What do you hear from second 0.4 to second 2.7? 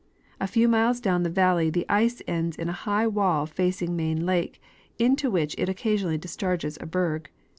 few miles down the valley the ice ends in